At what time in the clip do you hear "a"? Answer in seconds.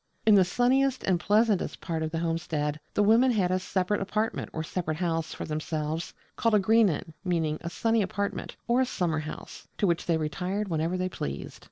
3.51-3.59, 4.61-4.65, 6.55-6.59, 7.61-7.69, 8.81-8.85